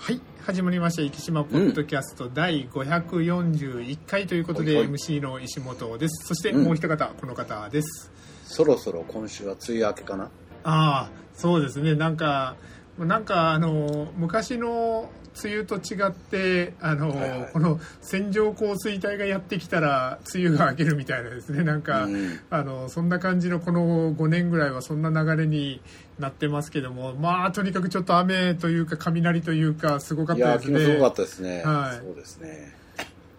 [0.00, 4.94] はい始まりました生島ポッドキャスト第541回ということで、はいはい。
[4.94, 6.28] MC の石本です。
[6.28, 6.64] そしてうん。
[6.64, 8.10] もう一方、この方です。
[8.44, 10.24] そろそろ今週は梅雨明けかな？
[10.24, 10.30] あ
[10.62, 11.96] あそうですね。
[11.96, 12.54] なんか
[12.96, 15.10] なんかあの昔の
[15.42, 17.50] 梅雨と違ってあの、はいはい。
[17.52, 21.64] この線状降水帯がやってきたら梅雨が明けるみたいなですね。
[21.64, 22.40] なんか、うん。
[22.50, 25.80] あのそんな感じのこの5年ぐらいはそんな流れに
[26.18, 27.14] なってますけども。
[27.14, 30.78] まあとにかくちょっと雨というか雷というかすごかったですね。
[30.78, 32.04] 昨日すごかったですね、はい。
[32.04, 32.77] そうですね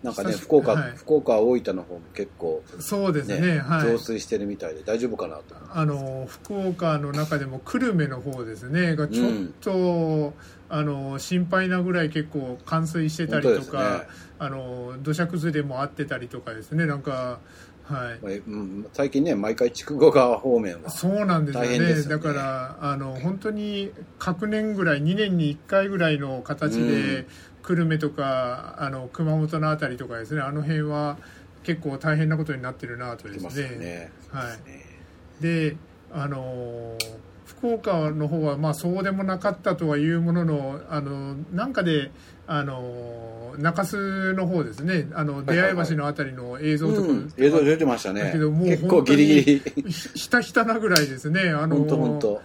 [0.03, 0.91] なんかね福岡、はい。
[0.95, 3.55] 福岡大分の方も結構そうですね。
[3.55, 3.91] ねはい。
[3.91, 8.95] 増水してるみたいで大丈夫かなとあの福岡の中でも久留米の方ですね。
[8.95, 9.31] がちょっ
[9.61, 10.33] と、
[10.69, 14.29] あの心配なぐらい結構冠水してたりとか、ね。
[14.41, 16.85] あの土砂崩れもあってたりとかですね。
[16.85, 17.39] なんか
[17.89, 18.41] はい。
[18.93, 21.67] 最近ね毎回筑後川方面はそうなんですよね。
[21.67, 22.23] 大変ですよね。
[22.23, 27.25] だからあの本当に各年ぐらい2年に1回ぐらいの形で、うん。
[27.61, 31.17] 久留米とかあの熊本の辺りとかですねあの辺は
[31.63, 34.11] 結構大変なことになってるなとですすね。
[34.31, 34.55] は
[35.39, 35.43] い。
[35.43, 35.75] で
[36.11, 37.28] あのー
[37.59, 42.11] 福岡の方はまあそうでもなかったとはいうもののあのなんかで
[42.47, 45.07] あのー中洲の方ですね。
[45.13, 48.23] あのはいはい出会い橋のあたりの映像とか、うん、映像出てましたね。
[48.23, 49.91] だけどもう結構ギリギリ。
[49.91, 51.49] ひひたひたなぐらいですね。
[51.49, 52.41] あの本当本当。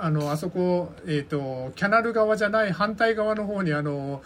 [0.00, 4.22] あのあそこ、えー、とキャナル側じゃない反対側の方にあの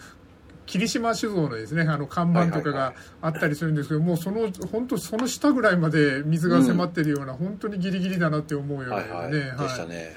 [0.65, 2.95] 霧島酒造のですねあの看板とかがはいはいはい。
[3.21, 10.15] あったりするんですけど、もうその本当その下ぐらいまで水が迫ってるような、本当にギリギリだなって思うようなはいはい、ね、でしたね、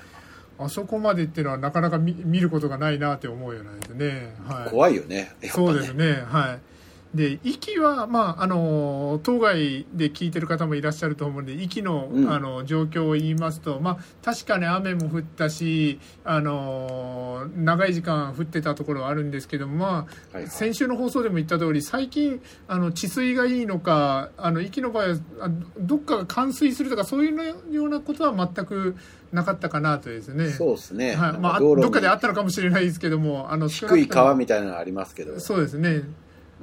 [0.59, 5.49] あそこまでっていうのはなかなか見見ることがないなって思うようなですね、はい、怖いよねね。
[5.49, 6.76] そうですねはい
[7.15, 12.31] で息は、まあ、あの当該で聞いてる方もいらっしゃると思うんで息の,、うん。
[12.31, 20.47] あの状況を言いますと、まあ、確かに雨も降ったしあの長い時間降ってたところはあるんですけども、まあはいはい。
[20.49, 28.97] 先週の放送でも言った通り最近あの治水がいいのかあの息の場合はあどっかが冠水するとかそういうようなことは全く
[29.33, 30.51] なかったかなとですね。
[30.51, 31.39] そうですね、はい。
[31.39, 35.41] まあ、どっかであったのかもしれないですけどもあの低い川みたいなのありますけど。
[35.41, 36.03] そうですね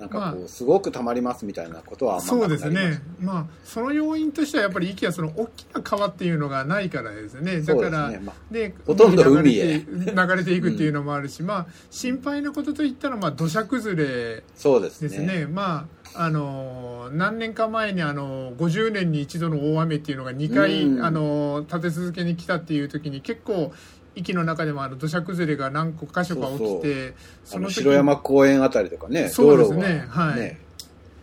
[0.03, 2.93] なんかこう、ますごく溜まりますみたいなことはあんまそうですね。
[2.93, 7.61] し、まあ、その要因としてはやっぱり息はその大きな川っていうのがないからですね。
[7.61, 8.25] だからですね。
[8.25, 9.79] まあでほとんど海へ。
[9.79, 15.09] 流れていくっていうのもあるし、まあ、心配なことといったらまあ土砂崩れそうですね。
[15.09, 21.05] ですね、まああの何年か前にあの50年に一度の大雨っていうのが2回、うん。
[21.05, 23.71] あの立て続けに来たっていう時に結構
[24.16, 27.13] 息の中でもあの土砂崩れが何個箇所か起きて
[27.53, 30.57] あの時城山公園あたりとかねそうです道路がねはい。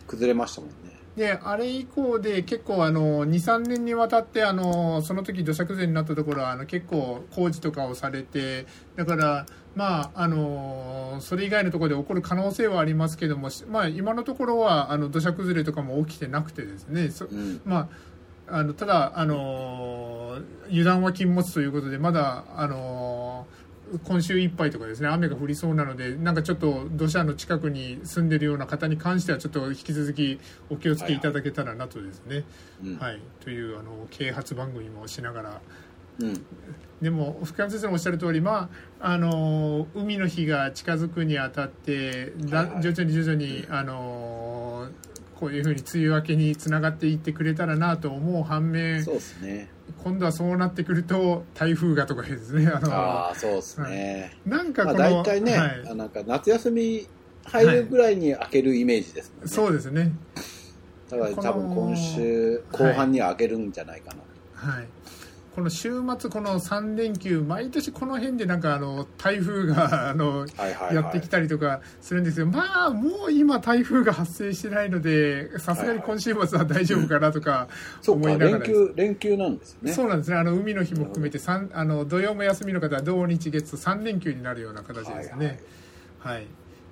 [0.07, 0.75] 崩れましたもんね。
[1.15, 8.65] であれ以降で結構あの23年にわたってあのその時土砂崩れになったところはあの結構工事とかをされて
[8.95, 17.61] だからまああのそれ以外のところで起こる可能性はありますけども、しまあ、今のところはあの土砂崩れとかも起きてなくてですねそうん。
[17.65, 17.89] まあ、
[18.51, 23.47] あのただ、あの油断は禁物ということでまだ、あの
[24.05, 32.43] 今週いっぱいとかですね雨が降りそうなのでなんかちょっと土砂の近くに住んでるような方に関してはちょっと引き続きお気をつけいただけたらなとですね、
[32.83, 33.19] うんはい。
[33.43, 35.61] というあの啓発番組もしながら。
[36.19, 36.45] うん。
[37.01, 38.69] でも福山先生のおっしゃる通り、ま
[38.99, 42.81] あ、あの海の日が近づくにあたってだはいはい。
[42.83, 44.87] 徐々に徐々にあの
[45.41, 49.69] こういうふうに梅雨明けにつながっていってくれたらなと思う反面そうですね。
[50.03, 52.67] 今度はそうなってくると台風がとかですね。
[52.67, 55.83] あのああそうですね、まあなんかこの、大体ね、はい。
[55.89, 57.07] あなんか夏休み
[57.45, 60.11] 入るぐらいに開けるイメージですもんね、そうですね。
[61.09, 64.87] だから多分今週後半には開けるんじゃないかな、はい
[65.55, 70.95] この週末この3連休毎年この辺でなんかあの台風があのはいはいはい。
[70.95, 77.67] やってきたりとかするんですけど、まあもう今台風が発生してないのでさすがに今週末は大丈夫かなとか
[78.01, 79.93] そうか思いながら連休連休なんですよね。
[79.93, 80.37] そうなんですね。
[80.37, 85.59] あの海の日も含めて三あの土曜も休みの方は土日月と3連休になるような形ですね。
[86.19, 86.45] はい、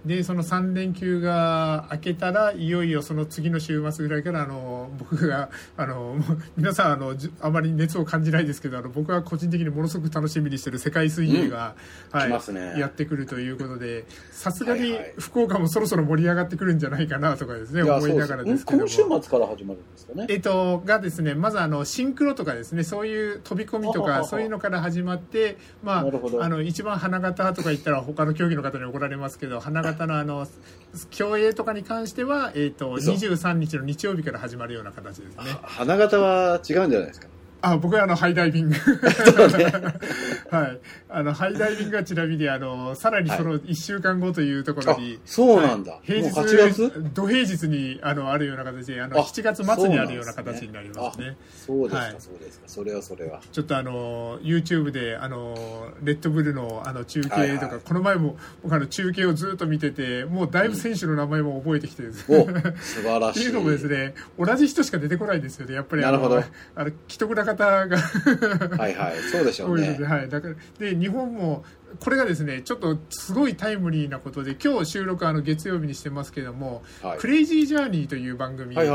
[0.05, 6.15] でその3連休が明けたらいよいよその次の週末ぐらいからあの僕があの
[6.55, 11.75] 皆さんあのじあまり熱を感じないですけどあの僕は個人的にものすごく楽しみにしてる世界水泳が、
[12.11, 12.79] 来ますね。
[12.79, 15.13] やってくるということでさすがにはいはい。
[15.19, 18.83] 福岡もそろそろ盛り上がってくるんじゃないかなとかですねいや思いながらですけども。
[18.85, 20.25] 今週末から始まるんですかね。
[20.29, 24.27] えっと、がですね、まずあの、シンクロとかですね、そういう飛び込みとか、はははは。
[24.27, 26.05] そういうのから始まって、まあ、
[26.39, 30.47] あの、一番花形とか言ったら他の競技の方に怒られますけど、花形のあの、
[31.11, 35.43] 競泳とかに関しては、えっと、嘘23日の日曜日から始まるような形ですね。
[35.63, 37.27] 花形は違うんじゃないですか
[37.61, 38.75] あ僕はあのハイダイビング。
[40.49, 40.79] はい。
[41.09, 45.93] あのハイダイビングはちなみにあのさらにその1週間後というところに、あそうなんだ。
[45.93, 46.01] はい。
[46.05, 47.09] 平日8月？
[47.13, 51.35] 土平日にあのあるような形であのあ7月末にあるような形になりますね。
[51.53, 52.15] そうですか、はい。
[52.19, 52.63] そうですか。
[52.67, 53.41] それはそれは。
[53.51, 57.69] ちょっとあの YouTube であのレッドブルのあの中継とか、はいはい。
[57.83, 62.25] この前も僕あの中継をずっと見ててもうだいぶ選手の名前も覚えてきてです。
[62.29, 63.41] おね、素晴らしい。
[63.41, 65.73] っていうのもですね同じ人しか出てこないんですよね。
[65.73, 66.43] やっぱりあのなるほど。
[66.75, 67.97] あの既得な方が。
[68.77, 69.15] はいはい。
[69.31, 69.97] そうでしょうね。
[70.03, 71.63] はい、だからで日本も
[71.99, 77.17] これがですねちょっとすごいタイムリーなことで今日収録あの月曜日にしてますけども「はい。
[77.19, 78.89] クレイジージャーニー」という番組あの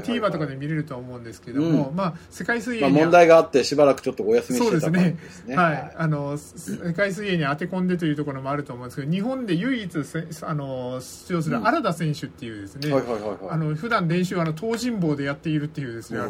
[0.00, 5.54] TVer とかで見れると思うんですけども、まあ世界水まあ、泳に問題があってしばらくちょっとお休みしてた感じそうですね。
[5.54, 13.38] ねはい、あの世界水泳に当て込んでというところもあると思うんですけど日本で唯一せあの出場するうん新田選手っていうですね、はいはいはいはい。
[13.50, 16.26] あの普段練習はあの東尋坊でやっているっていうですねな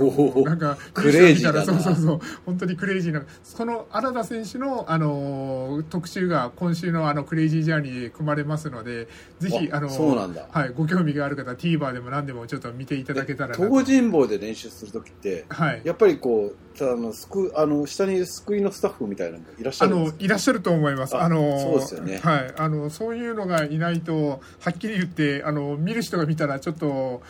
[0.55, 1.65] んかクレイジーだな。
[1.65, 3.23] そうそうそう本当にクレイジーな。
[3.43, 9.09] その新田選手のあの特集が今週のあのクレイジージャーニーで組まれますので
[9.39, 20.19] ぜひああのそうなんだはい、ご興味がある方は TVer でも何でもちょっと見ていただけたら東尋坊で練習するときってはいやっぱりこうあのすくあの下に救いのスタッフみたいなのもいらっしゃあるんですか？
[20.19, 21.17] のいらっしゃると思います。
[21.17, 24.39] ああのそうですよねはい、あのそういうのがいないとは
[24.71, 27.23] っきり言ってあの見る人が見たらちょっと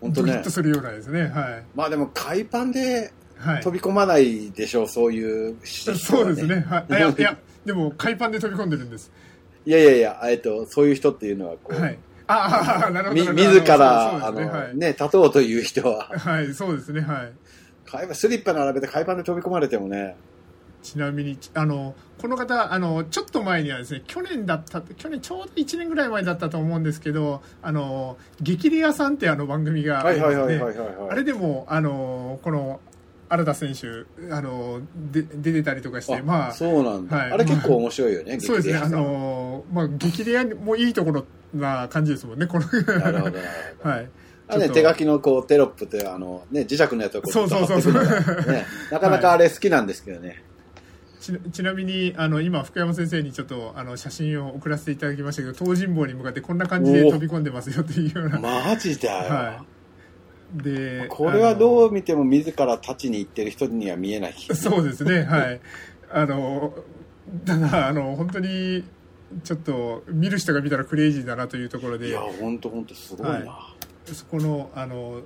[0.00, 1.28] 本当ねドキッとするようなですね。
[1.28, 3.62] はいまあでも海パンではい。
[3.62, 6.60] 飛び込まないでしょうそういう人はそうですね。
[6.68, 6.86] はい。
[6.90, 9.10] いやいやでも海パンで飛び込んでるんです。
[9.66, 11.98] いやいやいやえっとそういう人っていうのはこう、はい。
[12.26, 13.20] ああなるほど。
[13.20, 16.44] みなるほど自らあのね立とうという人ははい。
[16.44, 17.00] はい、そうですね。
[17.00, 17.32] はい。
[17.90, 20.16] 海パンスリッパ並べて海パンで飛び込まれてもね
[20.82, 32.80] ちなみにあのこの方あのちょっと前にはですね去年だった去年ちょうど1年ぐらい前だったと思うんですけどあの激レアさんってあの番組があはいはいはいはいはいはいあれでもあのこの
[33.30, 33.86] 新田選手
[34.32, 34.80] あの
[35.12, 37.32] で出てたりとかしてあまあそうなんだ、はい。
[37.32, 38.76] あれ結構面白いよね、そうですね。
[38.76, 41.24] あのまあ激レアもいいところ
[41.54, 42.66] な感じですもんねこの。
[42.98, 44.08] なるほはい。
[44.48, 47.92] あれね、手書きのこうテロップってあの、ね、磁石のやつをこそうそうそうそう。
[47.92, 50.42] 貼ってくるからね、なかなかあれ好きなんですけどね、
[51.20, 58.40] ちちなみにあの今福山先生にちょっとあの写真を送らせていただきましたけど東尋坊に向かってこんな感じで飛び込んでますよっていうような。
[58.40, 59.64] マジだよ、は
[60.54, 64.34] でこれはどうう見ても自ら立ちに行ってる人には見えない。
[64.54, 65.60] そうですねはい。
[66.10, 66.74] あの
[67.44, 68.84] ただあの本当に
[69.44, 72.08] ちょっと見る人が見たらクレイジーだなというところで。
[72.08, 73.74] いや本当本当すごいな、は
[74.06, 75.22] そこのあの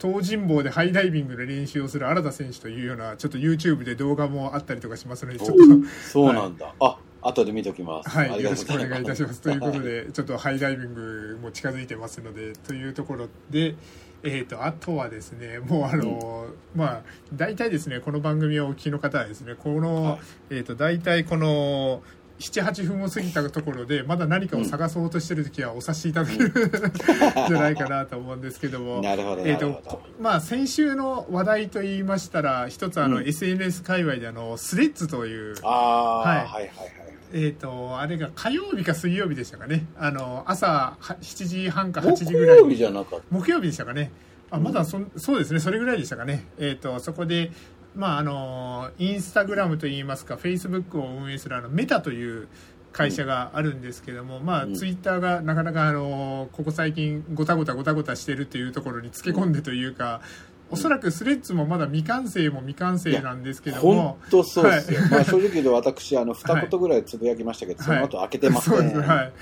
[0.00, 5.64] 東尋坊でハイダイビングで練習をする新田選手というようなちょっと YouTube で動画もあったりとかしますのでちょっと
[6.06, 9.40] そうなんだ、あ後で見ときます、はい、ありよろしくお願いいたします。
[9.40, 13.74] ということはで、 ちょっとハイダイビングも近づいてますので、というところで、
[14.22, 17.02] えー、とあとはですね、もうあの、まあ、
[17.34, 20.18] 大体ですね、この番組をお聞きの方はですね、この、はい。
[20.50, 22.02] えー、と大体この、
[22.38, 26.52] 7、8分を過ぎたところで、まだ何かを探そうとしてるときはお察しいただける、
[27.48, 29.00] じゃないかなと思うんですけども。
[29.00, 33.28] なるほどえとまあ、先週の話題と言いましたら一つあの、うん。
[33.28, 36.36] SNS 界隈であのスレッズというああ、はい。
[36.38, 37.05] はい、はいはい
[37.38, 39.84] えー、とあれが火曜日か水曜日でしたかね。
[39.98, 43.26] あの朝は7時半か8時ぐらい木曜日じゃなかった。
[43.30, 44.10] 木曜日でしたかね。
[44.50, 45.60] あまだそ,、そうですね。
[45.60, 47.50] それぐらいでしたかね、えー、とそこで、
[47.94, 52.48] まあ、あのインスタグラムといいますかフェイスブックを運営するあのメタという
[52.92, 60.22] 会社があるんですけども、まあ、うんツイッターがなかなかあのここ最近ごたごたごたごたしてるというところにつけ込んでというか、
[60.70, 65.10] おそらくスレッズもまだ未完成も未完成なんですけど本も当そうですよ、はい。
[65.10, 69.32] まあ、正直言うと私あの二言ぐらいつぶやきましたけど、その後開けてません、そうですはい。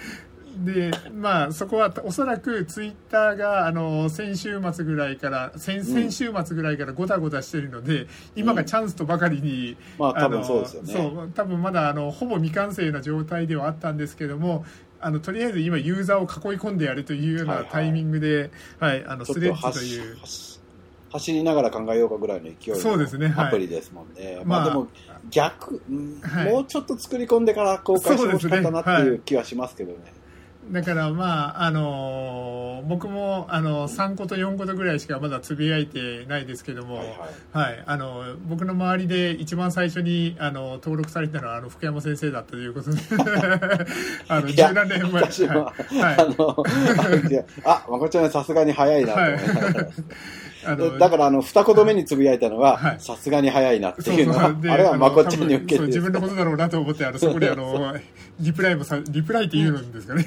[0.56, 10.92] でまあそこはおそらくツイッターがあの先週末ぐらいから先先週末ぐらいからごたごたしてるので今がチャンスとばかりに、まあ多分のそうですよね。
[10.92, 14.64] そう多分まだあのほぼ未完成な状態ではあったんですけども
[15.00, 17.66] あのとりあえず今ユーザーを囲い込んでやるというようはいはい。
[17.66, 20.16] なタイミングで、はいあのスレッズという
[21.14, 24.60] 走走りながら考えようかぐらいの勢いそうですねアプリですもんね、まあ。
[24.60, 24.88] まあ、でも
[25.30, 29.98] 逆、もうちょっと作り込んでから公開してほしかったなっていいう気はしますけどね。
[30.70, 37.18] だからまああの僕もあの3個と4個とぐらいしかまだつぶやいてないですけども、はいはい。
[37.52, 42.98] はい、あの僕の周りで一番最初にあの登録されたのはあの福山先生だったということで。
[44.28, 45.22] あのいや十何年前。
[45.22, 45.98] 私は、はい。
[45.98, 46.14] はい。
[46.18, 46.64] あの、
[47.64, 49.88] あ、まこちゃんさすがに早いなと思いながら
[50.98, 53.00] だから、あの、二言目につぶやいたのは、はい。
[53.00, 55.94] さすがに早いなっていうのは、あれはまこちゃんに受けて。
[55.94, 57.94] 自分のことだろうなと思ってあのそこであの
[58.40, 60.24] リプライもさリプライって言うんですかね。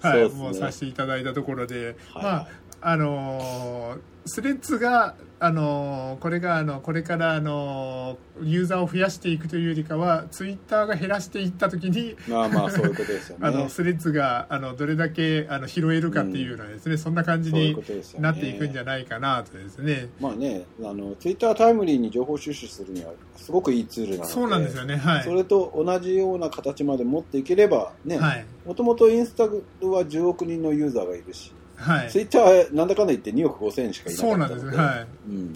[0.00, 2.22] はい、もうさせていただいたところで、はい。
[2.22, 2.48] まあ
[2.80, 3.98] あのー
[4.30, 17.76] スレッズが、あのーこれがあのこれから、あのーユーザーを増やしていくというよりかはツイッターが減らしていった時にまあまあそういうことですよね あのスレッズがあのどれだけあの拾えるかっていうのはですね、そんな感じに
[18.20, 20.08] なっていくんじゃないかなとですね。
[20.20, 24.96] まあねあのツイッタータイムリーに情報収集するにはすごくいいツールなのでそうなんですよね。
[24.96, 25.24] はい。
[25.24, 28.46] それと同じような形まで持っていければねはい。
[28.66, 32.10] もともとインスタは10億人のユーザーがいるし、はい。
[32.10, 34.76] ツイッターはなんだかんだ言って2億5千しかいなかそうなんですね。
[34.76, 35.06] はい。
[35.28, 35.52] うん、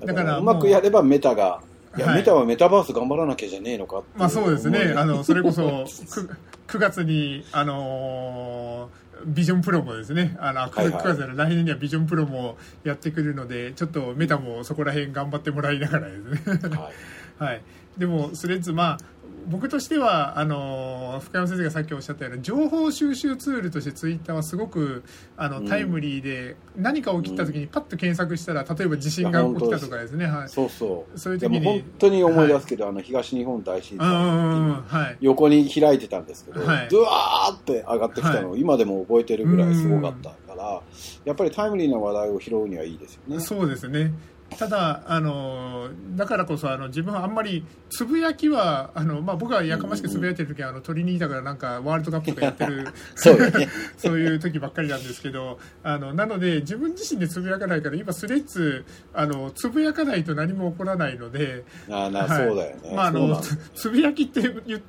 [0.00, 1.62] だだからうまくやればメタが、
[1.96, 4.94] いや、はいメタはメタバース頑張らなきゃじゃねえのかっていまあそうですね。
[4.96, 16.76] あの、それこそ、 9, 9月に、あのービジョンプロもですね、あの、9はいはい月の来年にはビジョンプロもやってくるので、ちょっとメタもそこら辺頑張ってもらいながらですね。
[16.76, 16.92] はい
[17.38, 17.62] はい。
[17.96, 18.98] でも、スレッズ、まあ、
[19.46, 25.02] 僕としては、あの、深山先生がさっきおっしゃったような、情報収集ツールとしてツイッターはすごく、
[25.36, 25.68] あの、うん。
[25.68, 30.48] タイムリーで、何か起きた時にパッと検索したら、例えば地震が起きたとかですね、はい。
[30.48, 31.18] そうそう。
[31.18, 31.60] そういう時に。
[31.60, 35.16] でも本当に思い出すけど、あの東日本大震災はい。
[35.20, 36.88] 横に開いてたんですけど、はい。
[36.88, 40.82] ドワーって上がってきたのを今でも覚えてるぐらいすごかったから、
[41.24, 43.40] やっぱりタイムリーな話題を拾うにはいいですよね。
[43.40, 44.12] そうですね。
[44.58, 53.68] ただ、あの、だからこそ、あの、自分はあんまり、つぶやきは、あの、まあ、僕はやかましくつぶやいてる時は、あの、鳥にいたからなんか、ワールドカップとかやってる、そうだね。
[53.96, 62.94] そういう時ばっかりなんですけど、あの、なので、自分自身でつぶやかないから、今、スレッズ、あの、つぶやかないと何も起こらないので、あーな、はいそうだよね。
[62.94, 64.42] まあ、あのつつぶやきって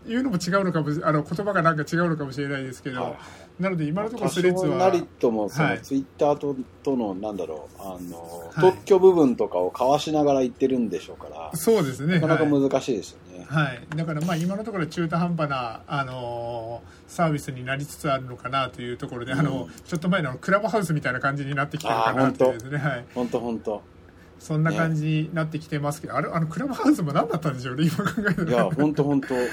[0.08, 3.14] 言うのも違うのかもしあの言葉がなんか違うのかもしれないですけど、はい
[3.60, 5.76] なので今のところ多スレッズは少なりともそはい。
[5.78, 8.72] のツイッターととのなんだろうあのはい。
[8.72, 12.16] 特許部分とかを交わしながら言ってるんでしょうからそうですね。
[12.16, 12.70] なかなかはい。
[12.70, 13.46] 難しいですよね。
[13.48, 19.70] はい、だからまあ今のところ中途半端な、あのーサービスになりつつあるのかなというところで、あのうん。
[19.86, 23.82] ちょっと前のクラブハウスみたいな感じになってきてるかなというですね、はい、本当本当。
[24.46, 28.52] そんな感じになってきてますけど、あれあのクラブハウスも何だったんでしょうね今考えたら。
[28.52, 29.34] いや本当本当。
[29.34, 29.44] いは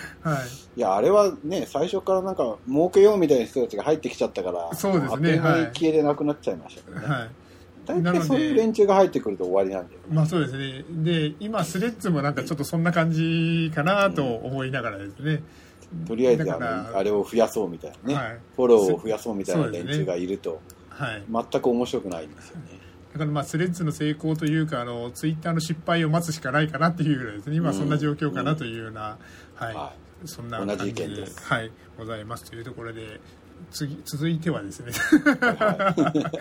[0.76, 7.06] い、やあれはね最初からなんか儲けようみたいな人たちが入ってきちゃったから、そうですねあっとい消えれなくなっちゃいましたけどね。
[7.06, 7.30] はい。
[7.86, 10.06] 大体そういう連中が入ってくると終わりなんだよね。
[10.10, 10.84] まあそうですね。
[10.90, 15.42] で今スレッズもなんかちょっとそんな感じかなと思いながらですね、
[16.06, 18.38] とりあえずあのあれを増やそうみたいなね、はい。
[18.56, 21.22] フォローを増やそうみたいな連中がいると、はい。
[21.30, 22.82] 全く面白くないんですよね。
[23.12, 27.56] だからまあスレッズの成功というかあのツイッターの失敗を待つしかないかなっていうぐらいですね。
[27.56, 29.18] 今はそんな状況かなというような、
[29.54, 29.92] はい、は
[30.24, 31.08] そんな感じで
[31.44, 33.20] はい、ございますというところで
[33.70, 34.92] 次続いてはですね。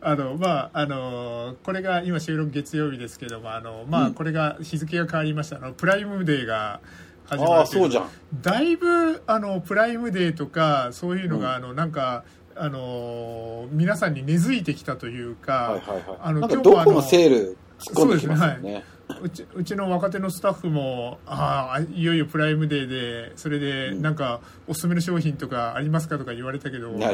[0.00, 4.06] あのまああのこれが今収録月曜日ですけどもあのまうん。
[4.08, 5.56] あこれが日付が変わりました。
[5.56, 6.80] あのプライムデーが
[7.26, 8.08] 始まあるあそうじゃん。
[8.40, 11.64] だいぶあのプライムデーとかそういうのが、うん。
[11.64, 12.24] あのなんか
[12.60, 16.18] あの皆さんに根付いてきたというか、はいはいはい。
[16.20, 18.84] あの今日もあのセール突っ込んできますよそうですね。
[19.22, 27.08] うちうちの若手のスタッフもああいよいよプライムデーでそれでうんなんかおすすめの商品とかありますかとか言われたけど、ま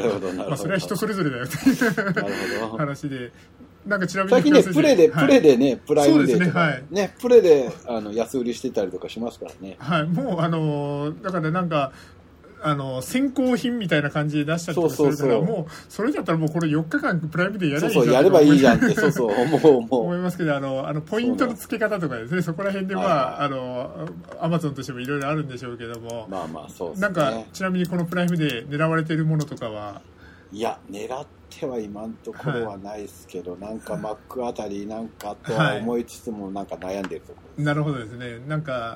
[0.51, 2.77] あ、それは人それぞれだよという。
[2.77, 3.31] 話で
[3.85, 9.75] なんかちなみに最近ね、深プレで、瀬先生プレでね、プライムデーとかそうですねはいね、プレであの安売りしてたりとかしますからね。
[9.77, 11.91] はい、はい、もうあのだからなんか
[12.67, 26.31] あの先行品みたいな感じで出したりとかするからそうそうそうもうそれだったらもうこれ4日間プライムデーやればそいういじゃんそう、やればいいじゃんって、 そうそう、思う思思いますけどあのあのポイントの付け方とかですねそこら辺では、はいはいあのアマゾンとしてもいろいろあるんでしょうけども、う。
[26.31, 27.01] まあまあ、そうですね。
[27.01, 30.01] なんかちなみにこのプライムで狙われているものとかは？
[30.51, 37.65] いや、狙っては今のところはないですけど、なんかマックあたりなんかとは思いつつも、なんか悩んでるところです。
[37.65, 38.95] なるほどですねなんか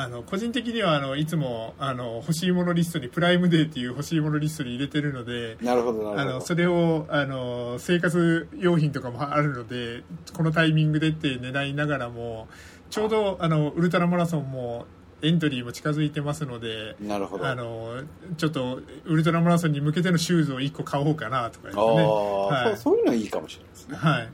[0.00, 6.20] あの個人的にはあのいつもあの欲しいものリストにプライムデーっていう欲しいものリストに入れてるのでなるほど、なるほど。
[6.20, 10.04] あのそれをあの生活用品とかもあるので
[10.36, 12.46] このタイミングでって狙いながらも
[12.90, 14.86] ちょうどあのウルトラマラソンも
[15.20, 17.48] エントリーも近づいてますのでなるほど。
[17.48, 18.04] あの
[18.36, 21.74] ちょっとウルトラマラソンに向けてのシューズを1個買おうかなとかね。
[21.74, 23.96] そうそういうのいいかもしれないですね。
[23.96, 24.28] はい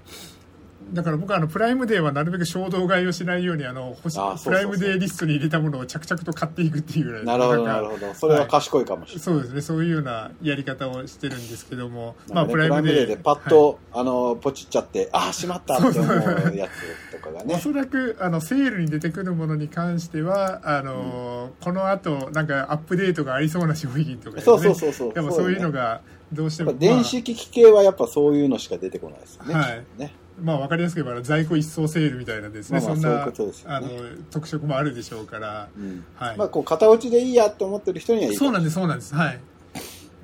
[0.93, 8.15] だから僕はあのプライムデーはなるべく衝動買いをしないようにあのプライムデーリストに入れたものを着々と買っていくっていうぐらいなるほど、なるほど。
[8.15, 9.25] それは賢いかもしれない。
[9.25, 17.55] そうですねそういうようなやり方をしてるんですけども、まあプライムデーでパッはいと、あの、ポチっちゃって、ああ、しまったって思うやつとかがね。
[17.55, 25.33] おそらくあのセールに出てくるものに関してはあの、この後なんかアップデートがありそうな商品とかねそうそうそうそう。
[25.33, 26.01] そういうのが
[26.33, 29.55] どうしても、電子機器系はやっぱそういうのしか出てこないですよね。
[29.55, 30.13] はいね
[30.43, 33.53] まあ、わかりやすく言えば在庫一掃セールみたいなですね、まあまあそんなね。
[33.67, 33.89] あの
[34.31, 36.05] 特色もあるでしょうから、うん。
[36.17, 36.37] はい。
[36.37, 39.41] まあ、こう、型落ちでいいやと思ってる人にはいいそうなんです、そうなんです、はい。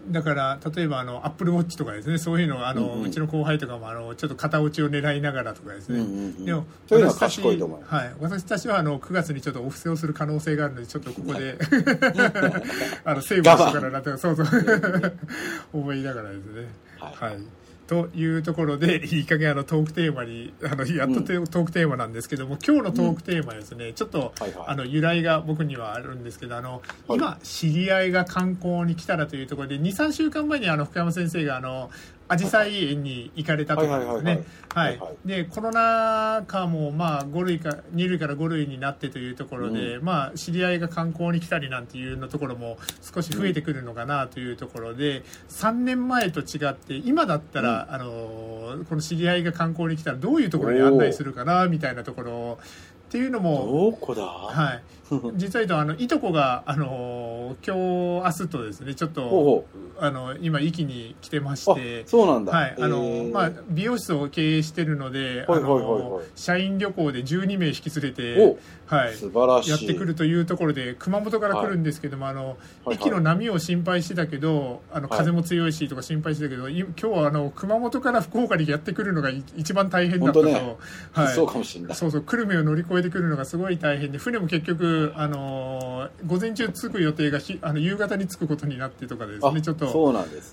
[0.09, 2.19] だから例えばあのアップルウォッチとかですね。
[2.19, 3.07] そういうのあの、うんうん。
[3.07, 6.45] うちの後輩とかもあのちょっと型落ちを狙いながらとかですね、うんうんうん。
[6.45, 11.57] でも私たちはい、私たちはあの9月にちょっとお布施をする可能性があるのでちょっとここで
[13.05, 14.47] あのセーブしてからなとそうそう。
[15.73, 16.69] 思いながらですね。
[16.99, 17.33] はい。
[17.33, 17.60] はい
[17.91, 24.65] というところでいい加減あのトークテーマにあのやっとトークテーマなんですけども今日のトークテーマはですね、ちょっと、はいはい。
[24.69, 27.19] あの由来が僕にはあるんですけどあの、はい。
[27.19, 31.91] 今知り合いが観光に来たらというところで23週間前にあの福山先生があの
[32.37, 34.45] 紫陽花園に行かれたとかですね。
[34.75, 54.23] はいでコロナ禍もまあ5類か2類から5類になってというところで、まあ、知り合いが観光に来たりなんていうのところも少し増えてくるのかなというところで、3年前と違って今だったら、あのこの知り合いが観光に来たらどういうところに案内するかなみたいなところっていうのもどこだ？
[54.23, 54.83] はい、
[55.35, 59.65] 実は言うとあのいとこが、あの今日明日とですねちょっと
[59.99, 62.05] あの今壱岐に来てましあて。
[62.07, 62.53] そうなんだ。
[62.53, 63.33] はいあのえー。
[63.33, 65.61] まあ、美容室を経営してるので、はい
[66.35, 68.59] 社員旅行で12名引き連れて
[68.91, 69.71] お、はい、素晴らしい。
[69.71, 72.99] やってくるというところで熊本から来るんですけども、あのはい。
[72.99, 75.19] はの波を心配してたけどあのはい。
[75.19, 80.79] 風も強いしとか心配してたけど、い今日はあの熊本から福岡にやってくるのがい一番大変だったと、
[81.13, 81.95] はい、そうかもしれない。
[81.95, 89.87] そうそう久留米を乗り越えてくるのがすごい大変で船も結局、あの午前中着く予定がひあの夕方に着くことになってとかですあねちょっと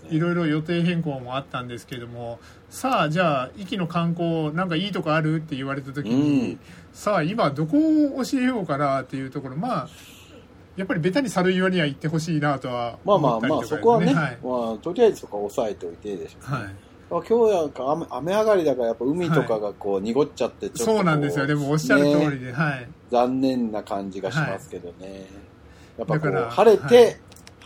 [0.10, 2.40] いろいろ予定変更もあったんですけども
[2.70, 6.60] さあじゃあ壱岐の観光なんかいいとこあるって言われた時に、うん。
[6.94, 9.90] さあ今どこを教えようかなっていうところまあ
[10.76, 14.38] やっぱりベタに猿岩には行ってほしいなとはまあまあまあ思ったりとかですそこはね、はい。
[14.44, 16.64] まあ、とりあえずそこは押さえておいていいでしょう、はい。
[16.64, 16.70] あ
[17.10, 21.48] 今日なんか雨雨上がりだからやっぱ海とかがこう濁っちゃってちょっとこそうなんですよ。
[21.48, 25.26] でもおっしゃる通りねで、はい残念な感じがしますけどね、
[25.98, 27.18] やっぱこう晴れて、はい。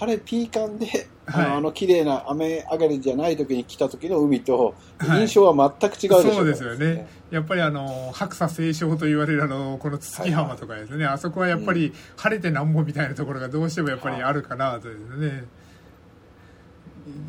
[0.02, 0.88] 晴れピーカンで、
[1.28, 1.46] はい。
[1.46, 5.22] あのあの綺麗な雨上がりじゃない時に来た時の海とはい。
[5.22, 6.22] 印象は全く違うでしょう。
[6.22, 7.08] からそうですよね。
[7.30, 15.46] やっぱりあの白砂青松と言われるあのこの筒木浜とかですね、あそこはやっぱり晴れてなんぼみたいなところがどうしてもやっぱりあるかなとですね、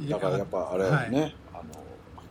[0.09, 1.37] だからやっぱあれね、はい。
[1.53, 1.63] あの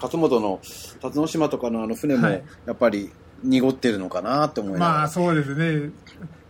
[0.02, 0.60] 勝本の
[1.02, 2.44] 辰野島とかのあの船もはい。
[2.66, 3.12] やっぱり
[3.44, 5.92] 濁ってるのかなって思いながら、まあそうですね。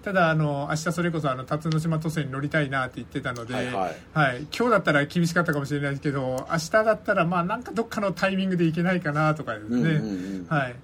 [0.03, 3.95] ただあの明日それこそあの辰野島渡船に乗りたいなって言ってたので、はいはい。
[4.13, 4.47] はい。
[4.57, 9.97] 今日だったら厳しかったかもしれないですけど明日だったらまあなんかどっかのタイミングで行けないかなとかですね、うんうんう
[10.41, 10.75] ん、いはい。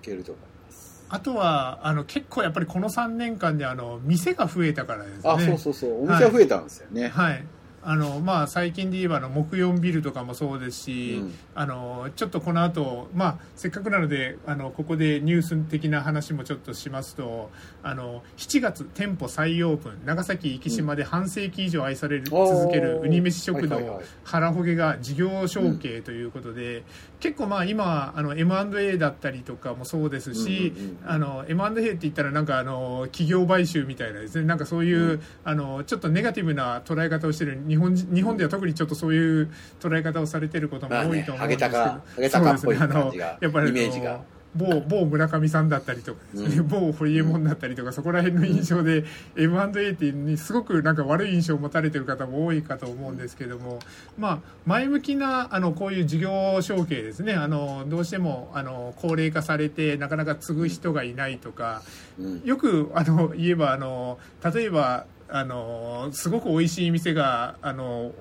[0.00, 1.06] けると思います。
[1.08, 5.20] あとはあの結構やっぱりこの3年間であの店が増えたからですね。
[5.24, 6.04] あそうそうそう。
[6.04, 7.44] お店は増えたんですよね、はい
[7.90, 11.34] あのまあ、最近で言えばあの木4ビルとかもそうですし、うん。
[11.54, 17.50] あのちょっとこの後、まあせっかくなのであのここでニュース的な話もちょっとしますと
[17.82, 22.60] あの7月店舗再オープン長崎壱岐島で半世紀以上愛される、おー。
[22.60, 26.84] 続けるウニ飯食堂、腹ほげが事業承継ということで、
[27.20, 30.98] 結構まあ今あの M&A だったりとかもそうですし、うんうんうん。
[31.06, 34.46] あの M&A って言ったらなんかあの企業買収みたいなですね。
[34.46, 35.20] なんかそういう、うん。
[35.44, 42.98] あのちょっとネガティブな捉え方をしてる日本人日本では特にちょっとそういう捉え方をされてることも多いと思うんですけど、ハゲタカハゲタカ
[43.40, 44.20] やっぱりイメージが。
[44.56, 46.66] 某某村上さんだったりとかね、うん。
[46.68, 49.04] 某ホリエモンだったりとかそこら辺の印象で
[49.36, 53.78] M&A ってにすごくなんか悪い印象を持たれてる方も多いかと思うんですけども、
[54.18, 57.34] まあ、前向きなあのこういう事業承継ですね。
[57.34, 61.82] あのどうしてもあの高齢化されてなかなか継ぐ人がいないとか、
[62.18, 62.42] うん。
[62.44, 64.18] よくあの言えばあの
[64.54, 68.12] 例えばあのすごく美味しい店があの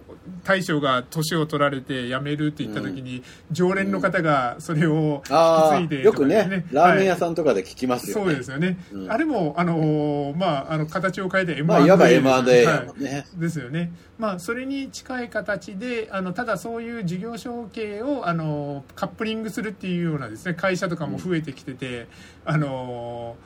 [0.44, 9.12] 大将が年を取られて辞めるって言った時に、常連の方がそれをあ引き継いであよくねラーメン屋はいさんとかで聞きますよね、そうですよね、うん。
[9.12, 12.86] あれもあの、まあ、あの形を変えて M&A まあいわばです M&A やはい。
[12.88, 22.08] もんね、ですよね、まあ、それに近い形であのただそういう事業承継をあのカップリングするっていうようなですね会社とかも増えてきてて、
[22.46, 23.38] あの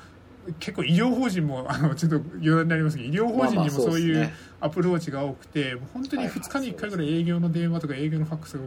[0.60, 8.64] 結構医療法人もあのちょっと余談になりますけど医療法人にもまあまあそういうアプローチが多くてもう本当にはいはい2日に1回ぐらい営業の電話とか営業のファックスが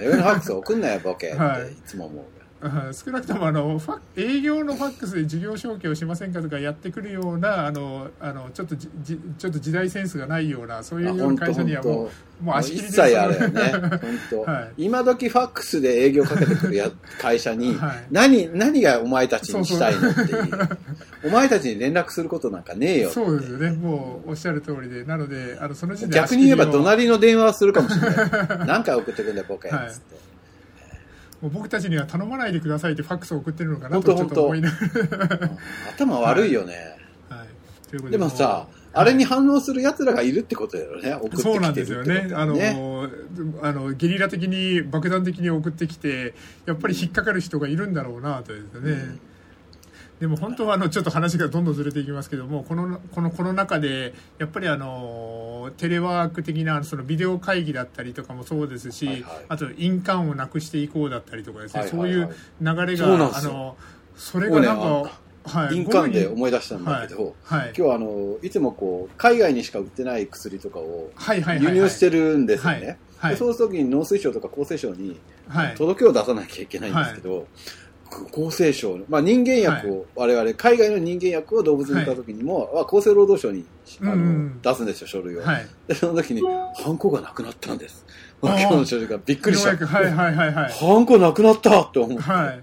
[0.00, 1.72] エのファックス送んなよボケってはい。
[1.72, 13.62] いつも思うあ少なくともあのファ営業のファックスで事業承継をしませんかとかやってくるようなあのあのちょっとじじちょっと時代センスがないようなそういうような会社にはも本うもう足切り一で切あれよね。
[13.72, 14.72] 本当、 はい。
[14.76, 16.90] 今時ファックスで営業かけてくるや
[17.20, 18.06] 会社に、 はい。
[18.10, 20.48] 何何がお前たちにしたいのっていう。
[21.26, 23.72] お前たちに連絡することなんかねえよそうですよね。
[23.72, 25.04] もうおっしゃる通りで。
[25.04, 28.16] なのであのその時点で逆に言えば隣の電話をするかもしれない。
[28.66, 29.92] 何回送ってくんだよボケっつって、はい
[31.40, 35.58] もう僕たちには頼まないでくださいってファックスを送ってるのかなとちょっと思いながうん
[35.94, 36.96] 頭悪いよね、
[37.28, 37.48] ら、はい、
[37.88, 38.18] ということで。
[38.18, 41.14] もさはあれに反応する奴らがいるってことだよね。
[41.14, 42.30] 送ってきてるそうなんですよね。
[42.34, 42.76] あの、ね。
[43.62, 46.34] あの、ゲリラ的に、爆弾的に送ってきて、
[46.66, 49.18] やっぱり引っかかる人がいるんだろうな、とですね。
[50.20, 59.44] でも本当はあのちょっと話がどんどんずれていきますけどもこのこのコロナ禍でやっぱりあのテレワーク的なそのビデオ会議だったりとかもそうですし、はいはい。
[59.48, 62.10] あと印鑑をなくしていこうだったりとかですね、はいはいはい。
[62.10, 63.76] そういう流れそうなんがあの
[64.16, 67.72] それがなんか、はい、印鑑で思い出したんだけど、はい。
[67.76, 71.76] 今日あの、いつもこう、海外にしか売ってない薬とかをはいはいはいはい。
[71.76, 72.80] 輸入してるんですよはい。
[72.80, 72.98] ね。
[73.16, 73.30] はい。
[73.32, 75.74] でそうするときに農水省とか厚生省にはい。
[75.76, 77.46] 届けを出さなきゃいけないんですけど、
[78.10, 83.64] 厚生省、まあ、人間薬を、我々、海外の人間薬を動物に売ったときにも、まあ厚生労働省に
[84.02, 85.42] あの、うん出すんですよ、書類を。
[85.42, 88.04] はいで、その時に、ハンコがなくなったんです。
[88.42, 89.86] 今日の書類がびっくりした。
[89.86, 92.18] はいはいはいはいハンコなくなったって思う。
[92.18, 92.60] はい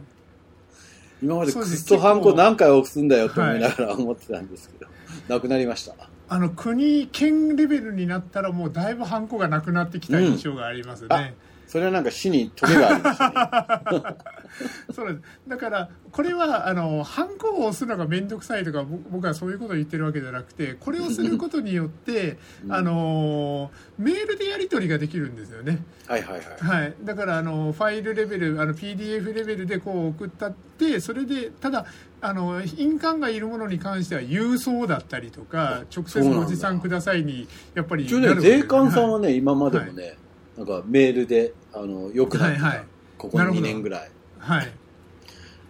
[1.24, 4.92] 今までクそうですスとハンコ何回押すんだよって思いながら思ってたんですけど、
[5.28, 5.96] なくなりました。
[6.28, 14.16] あの国県レベルになったらもうだいぶハンコがなくなってきた印象がありますね、うんそれはなんか死にトゲがあるんですよね。
[14.94, 15.22] そうです。
[15.48, 22.74] だからこれはあのハンコを押すのが面倒くさいとかぼ僕はそういうことを言ってるわけじゃなくてこれをすることによって、うん。
[22.74, 26.82] あのメールでやり取りができるんですよね、はいはいはい。
[26.82, 31.86] はい、だからあのファイルレベルあの PDF レベルでこう送ったってそれでただ
[32.22, 40.18] あの印鑑がいるものに関しては郵送だったりとか直接ご持参くださいにやっぱり一応ね、税関さんはね、ね、今までもね、
[40.58, 42.66] なんかメールで、あの、よくなってた。
[42.66, 42.86] はいはい。
[43.18, 43.62] ここ2なるほど。
[43.62, 44.12] 年ぐらい。
[44.40, 44.60] はい。
[44.60, 44.72] はい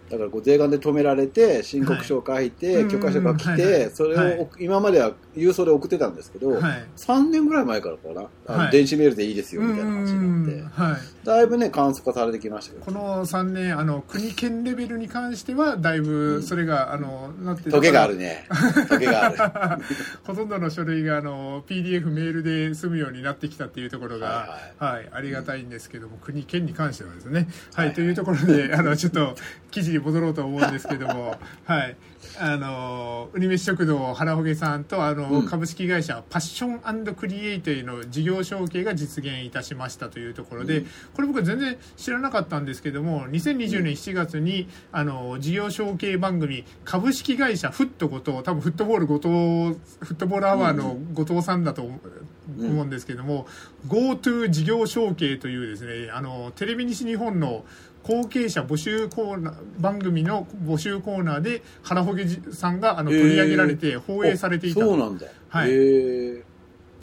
[0.08, 4.48] だからこう税関で止められて、申告書を書いて、はい許可書が来て、それを、はい。
[4.60, 6.62] 今までは郵送で送ってたんですけど、はい。
[6.96, 8.72] 3年ぐらい前からかな、あのはい。
[8.72, 10.96] 電子メールでいいですよみたいな話うんになって、はい。
[11.24, 18.46] だいぶね、簡素化されてきましたけど、この3年あの国県レベルに関してはだいぶそれが、あのなってトゲがあるね。
[18.88, 19.82] トゲがある。
[20.24, 27.94] ほとんどの書類があの PDF メールで済むようになってきたっていうところが、はいありがたいんですけども、国県に関してはですね、はいはい。
[27.94, 29.34] というところであのちょっと
[29.70, 31.96] 記事に戻ろうと思うんですけども、はい、
[32.38, 35.46] あのウニ飯食堂原ほげさんとあの、うん。
[35.46, 40.86] 株式会社パッションクリエイトへの事業承継が実現いたしましたというところで、うん。
[41.14, 52.26] これ僕全然知らなかったんですけども2020年7月にあの事業承継番組株式会社フット後藤多分フットボール後藤フットボールアワーの後藤さんだと思うん
[52.58, 53.46] 思うんですけども、
[53.88, 57.64] GoTo 事業承継というですねあのテレビ西日本の
[58.06, 64.86] 後継者募集コーナー番組の募集コーナーで原ほげさんがあの取り上げられて放映されていたと。
[64.86, 65.26] そうなんだ。
[65.48, 65.70] はい。
[65.70, 66.45] へー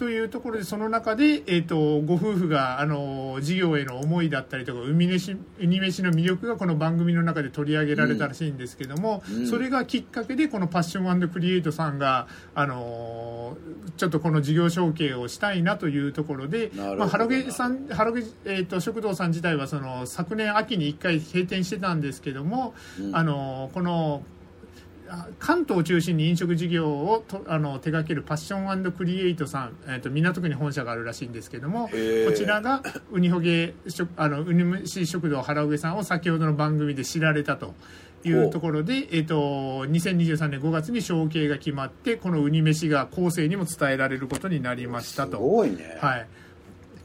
[0.03, 9.47] というところでその中で、えー、とご夫婦があの事業への思いだったりとか海飯海飯の魅力がこの番組の中で取り上げられたらしいんですけども、うん。
[9.47, 13.55] それがきっかけでこのパッションクリエイトさんがあの
[13.95, 23.15] ちょっとこの事業承継をしたいなというところで、まあ、ハロゲさんハロゲ、えー、と食堂さん自体はその昨年秋に1回閉店してたんですけども、うん。
[23.15, 24.42] あのこのあ
[25.39, 31.95] 関東を中心に飲食事業をとあの手掛けるパッションクリエイトさん、えー、と港区に本社があるらしいんですけどもこ
[32.36, 37.73] ちらがウニホゲ食あのウニ飯食堂原上さんを先ほどの番組で知られたと
[38.23, 45.39] いうところで、えー、と2023年5月に承継が決まってこのウニ飯が後世にも伝えられることになりましたすと。
[45.39, 45.97] ごいね。
[45.99, 46.28] はい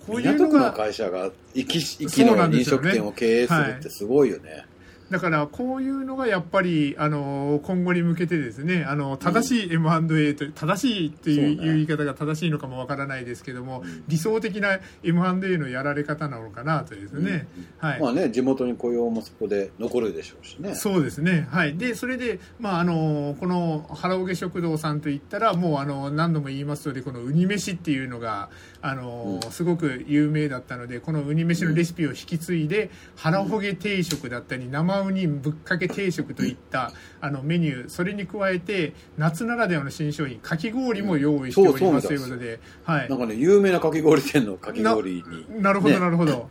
[0.08, 4.64] こういうの港区のが会社が生き生きの飲食店を経営するってすごいよね。
[5.10, 14.04] だからこういうのがやっぱりあの今後に向けてですねあの正しい M&A と正しいっていう,、言い方が正しいのかもわからないですけども、うん。
[14.08, 17.46] 理想的な M&A のやられ方なのかなとですね、
[17.78, 20.74] はい、まあね、地元に雇用もそこで残るでしょうしね。
[20.74, 28.50] そうですね、はい、でそれで、まあ、あのこの原桶食堂さんといったらもうあの何度も言います通りこのウニ飯っていうのが
[28.82, 29.50] あの、うん。
[29.50, 42.08] すごく有名だったのでこのウニ飯のレシピを引き継いで、腹ほげ定食だったり生ウニぶっかけ定食といったあのメニューそれに加えて夏ならではの新商品かき氷も用意しております。
[42.08, 43.08] ということで、はい。
[43.08, 45.62] なんかね、有名なかき氷店のかき氷に。
[45.62, 46.00] なるほどね。
[46.00, 46.50] なるほど。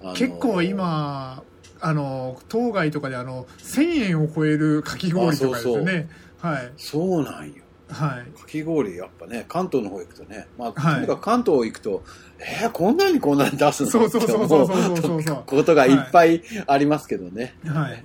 [0.00, 1.42] あの結構今
[1.80, 6.72] あの当該とかであの1000円を超えるかき氷とかですよねはい。
[6.76, 7.64] そうなんよ。
[7.90, 8.40] はい。
[8.40, 10.94] かき氷、やっぱね、関東の方行くとね、まあ、はい。
[10.96, 12.02] とにかく関東行くと、
[12.38, 13.90] えー、こんなにこんなに出すの？
[13.90, 15.00] そうそうそうそうそうそう。
[15.02, 17.54] そうって思ことがいっぱいありますけどね。
[17.66, 18.04] はい。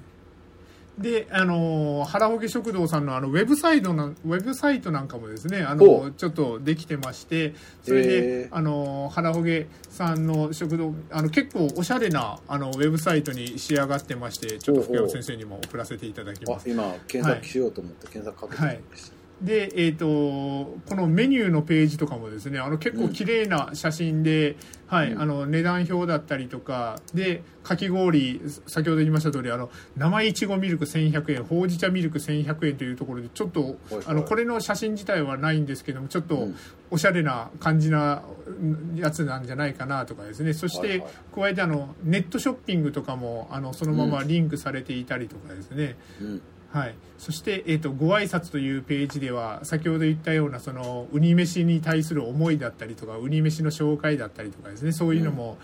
[0.96, 8.50] であの原ほげ食堂さんのあのウェブサイトなウェブサイトなんかもですねあほのうちょっとできてましてそれへでー。
[8.52, 16.70] あの原ほげさんの食堂あの結構おしゃれなあのウェブサイトに仕上がってましてちょっと福山先生にも送らせていただきます。
[16.70, 19.23] あ今、検索しようと思って検索かけてみました。
[19.44, 24.56] で、えっ、と、このメニューのページとかもですね、あの結構綺麗な写真で、
[24.88, 33.76] はい、うんあの値段表だったりとか、で、かき氷、先ほど言いました通り、あの、生いちごミルク1100円、ほうじ茶ミルク1100円というところで、ちょっと、はい
[34.06, 36.56] あの、これの写真自体はないんですけども、ちょっとうん
[36.92, 40.54] おしゃれな感じなうんやつなんじゃないかなとかですね。
[40.54, 41.04] そして
[41.34, 45.98] 加えてあの、ネットショッピングとかも、あの、そのままリンクされていたりとかですね。
[46.22, 46.42] うん。
[46.74, 54.92] はい、そして、えー、とご挨拶というページでは先ほど言ったようなそのウニ飯に対する思いだったりとかウニ飯の紹介だったりとかですね。
[54.92, 55.60] そういうのも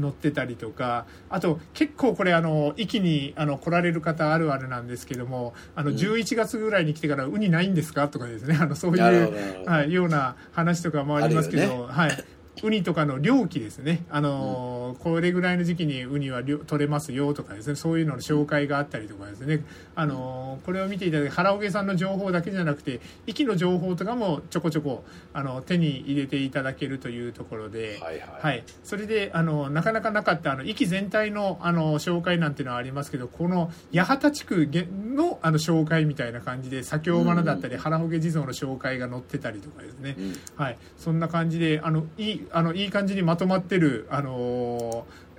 [0.00, 5.96] 載ってたりとか、あと結構これあの駅にあの来られる方あるあるなんですけどもあのうん。
[5.96, 8.08] 11月ぐらいに来てからウニないんですか？
[8.08, 8.56] とかですね。
[8.58, 12.24] あのそういうはい、ような話とかもありますけど、あるよはい。
[12.62, 28.28] ウニとかの漁期ですね、あのーこれぐらいの時期にウニは漁取れますよとかですね、そういうのの紹介があったりとかですね、あのーこれを見ていただいて、原桶さんの情報だけじゃなくて、息の情報とかもちょこちょこあの手に入れていただけるというところで、はいはい。
[28.42, 40.36] はい、それであのなかなかなかったあの駅全体のあの紹介なんていうのはありますけどこの八幡地区げのあの紹介みたいな感じで左京花だったり原鉾地蔵の紹介が載ってたりとかですね、うん。
[40.56, 45.32] はい、そんな感じであのいいあのいい感じにまとまってる、あのー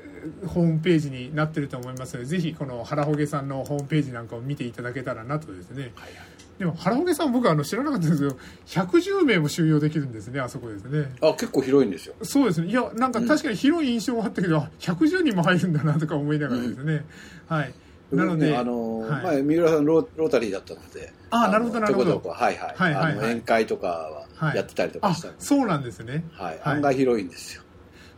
[0.47, 6.33] ホームページになってると思いますのでぜひこの原鉾さんのホームページなんかを見ていただけたらなとですねはいはい。
[6.59, 8.37] でも原鉾さん僕あの知らなかったんですけど
[8.83, 12.15] 110名も収容できるんですねあそこですねあ、結構広いんですよ。
[12.21, 12.67] そうですね。
[12.67, 17.05] いや、なんか確かに広い印象はあったけど、あ110人も入るんだなとか思いながらですね。
[17.47, 17.73] はい。
[18.11, 21.11] なので、ねあのーはい前、三浦さんローロータリーだったので。
[21.31, 22.75] のあなるほどなるほどはいはい。
[22.75, 26.25] はいはいはいあの宴会とかはやってたりとかあしたの、でそうなんですね。
[26.33, 26.59] はい。
[26.59, 27.63] はい案外広いんですよ。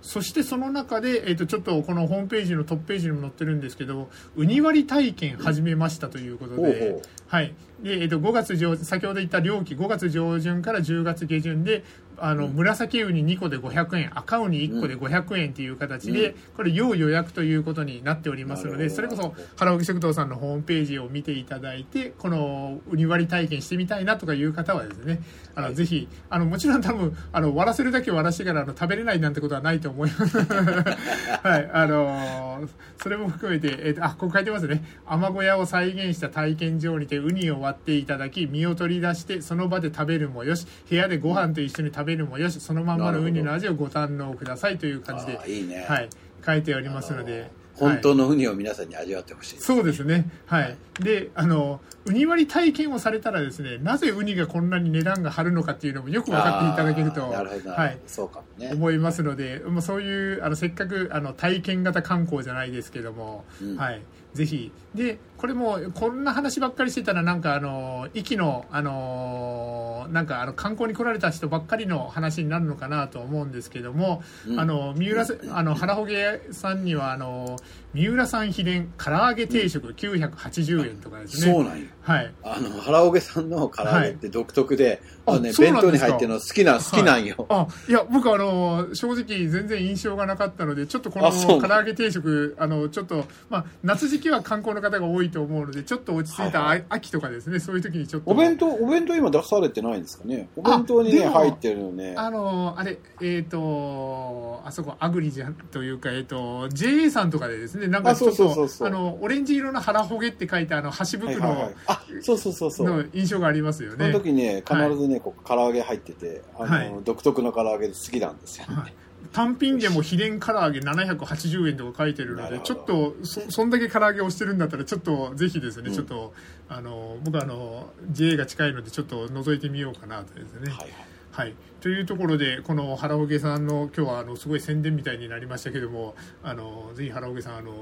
[0.05, 7.55] そしてその中で、えっ、と、ちょっとこのホームページのトップページにも載ってるんですけど、ウニ割り体験始めましたということで、ほうほうはい。
[7.81, 11.83] で、えっ、と、5月上、先ほど言った料期、5月上旬から10月下旬で、
[12.17, 12.54] あの、うん。
[12.54, 16.36] 紫ウニ2個で500円、赤ウニ1個で500円という形で、うん。
[16.56, 25.21] これ要予約ということになっておりますので、それこそ、原沖食堂さんのホームページを見ていただいて、このウニ割り体験してみたいなとかいう方はですね、
[25.56, 25.75] あの、はい。
[25.75, 30.38] ぜひ、あの、もちろん多分、あの、割らせるだけ割らしてから、あの、食べれないなんてことはないと思います。
[31.43, 32.67] はい、あのー
[33.01, 34.84] それも含めて、えーとあ、ここ書いてますね。
[35.06, 45.85] 雨小屋を再現した体験場にてウニを割っていただき、身を取り出して、その場で食べるもよし、部屋でご飯と一緒に食べるもよし、そのまんまのウニの味をご堪能くださいという感じでいいね。
[45.87, 46.09] はい、
[46.45, 47.49] 書いてありますので。
[47.75, 49.57] 本当のウニを皆さんに味わってほしい。
[49.59, 50.29] そうですね。
[50.45, 50.77] はい。
[50.99, 57.21] で、あの、ウニ割り体験をされたらですね、なぜウニがこんなに値段が張るのかっていうのもよく分かっていただけると。
[57.29, 57.97] はい。
[58.07, 58.71] そうかもね。
[58.71, 64.01] 思いますので、もうそういうあのせっかくあの体験型観光じゃないですけども、うんはい、
[64.33, 77.58] ぜひでこれもこんな話ばっかりしてたらなんかあの息のあのなんかあの観光に来られた人ばっかりの話になるのかなと思うんですけども、うんあの三浦さあの原ほげさんにはあの
[77.95, 81.54] 三浦さん秘伝唐揚げ定食980円とかですね。
[81.54, 81.88] そうなんよ。
[82.02, 82.34] はい。
[82.43, 87.48] あの、原桶さんの唐揚げって独特で、ああのね、弁当に入ってるの好きな、好きなんよ。
[87.50, 98.31] あ、いや、僕あの、正直全然印象がなかったので、ちょっとこの唐揚げ定食、あの、ちょっと、まあ、夏時期は観光の方が多いと思うので、ちょっと落ち着いたあはい秋とかですね、そういう時にちょっと。
[98.31, 100.49] お弁当、お弁当今出されてないんですかね？
[100.55, 102.13] お弁当にね、入ってるのね。
[102.17, 111.75] あの、あれ、えっ、と、あそこ、アグリじゃんというか、えっ、と、JA さんとかでですね、なんかあちょっそうそうそうそと、うあの、オレンジ色の腹ほげって書いた、あの、箸はい袋はいはい。
[111.88, 112.88] あ、そうそうそうそう。
[112.88, 114.07] の印象がありますよそね。
[114.11, 118.65] の時ね、必ずね、こう唐揚げ入ってて、あの、はい独特の唐揚げで好きなんですよ。
[118.69, 118.93] はい
[119.36, 126.34] 単品でも秘伝唐揚げ780円とか書いてるので、ちょっとそ、そんだけ唐揚げをしてるんだったら、ちょっとぜひですね、うんちょっと、
[126.69, 130.71] あの、僕はあの、JA が近いので、ちょっと覗いてみようかなとですね。
[130.71, 130.93] はいはい。
[131.32, 131.54] はい。
[131.82, 137.74] というところで、この原桶さんの、今日はあの、すごい宣伝みたいになりましたけども、あの、ぜひ原桶さん、あの、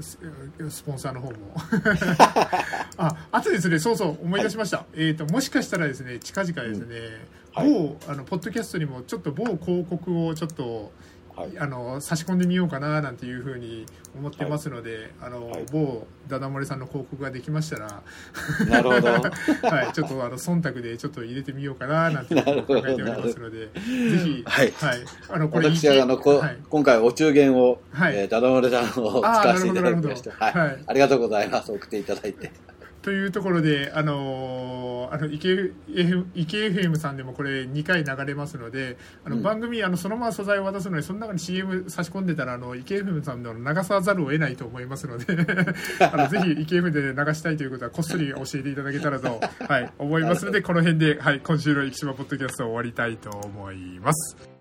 [0.00, 0.18] ス
[0.68, 1.36] スポンサーの方も。
[2.98, 4.86] あ、あとですね、そうそう、思い出しました。
[4.94, 6.96] えっ、と、もしかしたらですね、近々ですね、
[7.52, 10.92] はい某、あの、ポッドキャストにも、ちょっと某広告をちょっと、
[11.36, 11.58] はい。
[11.58, 13.86] あの差し込んでみようかななんていうふうに
[14.18, 18.02] 思ってますので、あのはい某ダダ漏れさんの広告ができましたら、
[18.68, 19.10] なるほど。
[19.68, 23.70] はい、ちょっとあの忖度でちょっと入れてみようかななんていうふうに考えておりますので、ぜ
[24.22, 24.72] ひ、はい
[25.28, 30.30] あのこれ私は、あの、こはい今回お中元を、はいえー、ダダ漏れさんを使わせていただきました。
[30.36, 31.72] なるほどなるほどはい、はいありがとうございます。
[31.72, 32.50] 送っていただいて。
[33.02, 35.72] というところで、あのー、あの、池、
[36.34, 45.24] 池 FM さんでもこれ2回流れますので、あの、番組、あの、そのまま素材を渡すのに、その中に CM 差し込んでたら、あの、池 FM さんの流さざるを得ないと思いますので
[46.12, 54.59] あの、ぜひ池 FM で流したいということは、こっそり教えていただけたらと、はい、思いますので、この辺で、はい、今週の生島ポッドキャストを終わりたいと思います。